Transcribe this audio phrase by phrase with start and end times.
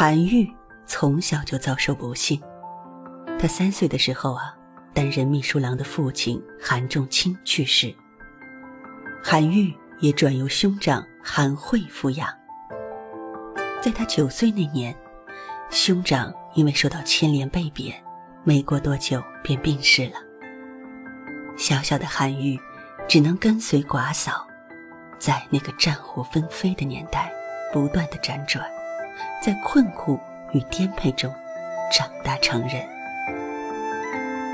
[0.00, 0.48] 韩愈
[0.86, 2.40] 从小就遭受不幸，
[3.36, 4.56] 他三岁的时候啊，
[4.94, 7.92] 担任秘书郎的父亲韩仲卿去世，
[9.20, 12.28] 韩愈也转由兄长韩惠抚养。
[13.82, 14.94] 在他九岁那年，
[15.68, 18.00] 兄长因为受到牵连被贬，
[18.44, 20.12] 没过多久便病逝了。
[21.56, 22.56] 小小的韩愈
[23.08, 24.46] 只能跟随寡嫂，
[25.18, 27.32] 在那个战火纷飞的年代，
[27.72, 28.64] 不断的辗转，
[29.42, 30.18] 在困苦
[30.52, 31.32] 与颠沛中
[31.92, 32.86] 长大成人。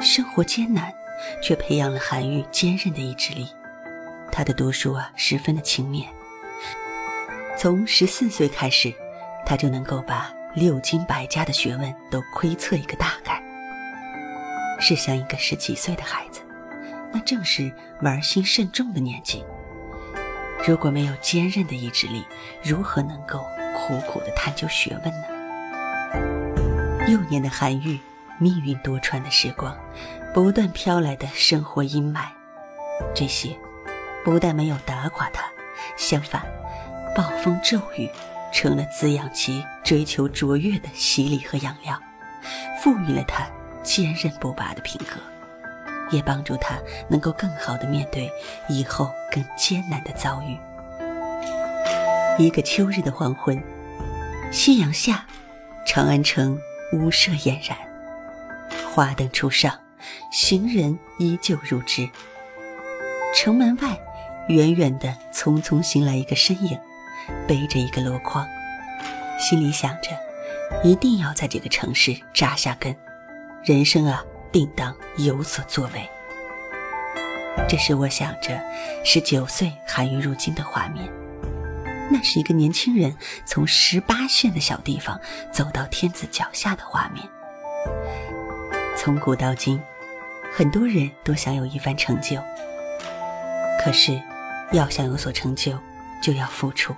[0.00, 0.92] 生活艰难，
[1.42, 3.48] 却培养了韩愈坚韧的意志力。
[4.30, 6.06] 他的读书啊，十分的勤勉。
[7.56, 8.92] 从十四岁开始。
[9.44, 13.42] 他就能够把六经百家的学问都窥测一个大概。
[14.78, 16.40] 试想，一个十几岁的孩子，
[17.12, 17.70] 那正是
[18.02, 19.44] 玩心甚重的年纪。
[20.64, 22.24] 如果没有坚韧的意志力，
[22.62, 23.44] 如何能够
[23.74, 25.24] 苦苦的探究学问呢？
[27.08, 27.98] 幼年的韩愈，
[28.38, 29.76] 命运多舛的时光，
[30.32, 32.26] 不断飘来的生活阴霾，
[33.14, 33.56] 这些
[34.24, 35.44] 不但没有打垮他，
[35.96, 36.42] 相反，
[37.14, 38.10] 暴风骤雨。
[38.54, 41.98] 成了滋养其追求卓越的洗礼和养料，
[42.82, 43.46] 赋予了他
[43.82, 45.18] 坚韧不拔的品格，
[46.14, 46.76] 也帮助他
[47.08, 48.30] 能够更好的面对
[48.68, 50.58] 以后更艰难的遭遇。
[52.38, 53.62] 一个秋日的黄昏，
[54.50, 55.26] 夕阳下，
[55.86, 56.58] 长安城
[56.92, 57.76] 屋舍俨然，
[58.90, 59.78] 花灯初上，
[60.32, 62.08] 行人依旧如织。
[63.34, 63.98] 城门外，
[64.48, 66.78] 远远的匆匆行来一个身影。
[67.46, 68.44] 背着一个箩筐，
[69.38, 70.10] 心里想着，
[70.82, 72.96] 一定要在这个城市扎下根，
[73.62, 76.08] 人生啊，定当有所作为。
[77.68, 78.60] 这是我想着
[79.04, 81.21] 十九岁韩愈入京的画面。
[82.12, 85.18] 那是一个年轻人从十八线的小地方
[85.50, 87.26] 走到天子脚下的画面。
[88.94, 89.80] 从古到今，
[90.52, 92.36] 很多人都想有一番成就，
[93.82, 94.20] 可是，
[94.72, 95.78] 要想有所成就，
[96.22, 96.94] 就要付出。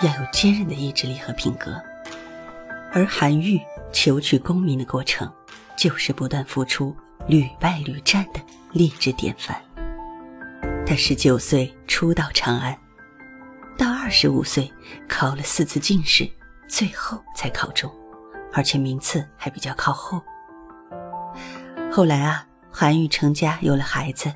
[0.00, 1.80] 要有坚韧的意志力和品格，
[2.92, 3.60] 而韩愈
[3.92, 5.30] 求取功名的过程，
[5.76, 6.96] 就是不断付出、
[7.28, 8.40] 屡败屡战的
[8.72, 9.60] 励志典范。
[10.84, 12.76] 他十九岁初到长安，
[14.02, 14.68] 二十五岁
[15.08, 16.28] 考了四次进士，
[16.66, 17.88] 最后才考中，
[18.52, 20.20] 而且名次还比较靠后。
[21.92, 24.34] 后来啊，韩愈成家有了孩子，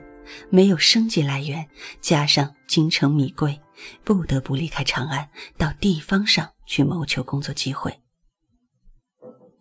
[0.50, 1.66] 没有生计来源，
[2.00, 3.60] 加上京城米贵。
[4.04, 5.28] 不得不离开长安，
[5.59, 7.93] 到地方上去谋求工作机会。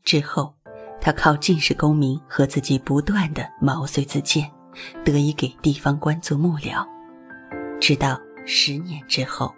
[0.04, 0.54] 之后，
[1.02, 4.52] 他靠进士功名和自己不断的毛遂自荐，
[5.04, 6.88] 得以给地方官做幕僚。
[7.82, 9.54] 直到十年之后，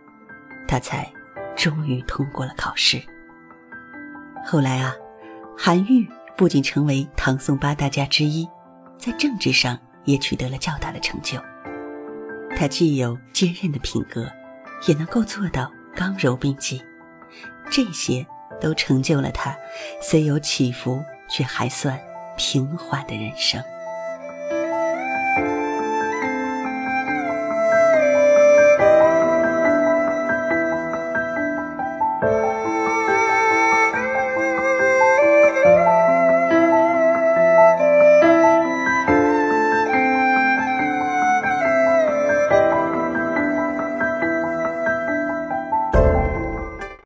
[0.67, 1.11] 他才
[1.55, 3.01] 终于通过了考试。
[4.45, 4.93] 后来啊，
[5.57, 8.47] 韩愈不仅成为唐宋八大家之一，
[8.97, 11.39] 在政治上也取得了较大的成就。
[12.55, 14.27] 他既有坚韧的品格。
[14.87, 16.79] 也能够做到刚柔并济，
[17.67, 18.23] 这些
[18.61, 19.57] 都成就了他
[19.99, 21.99] 虽有起伏却还算
[22.37, 23.59] 平缓的人生。